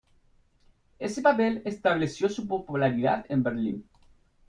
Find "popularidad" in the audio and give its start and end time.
2.47-3.23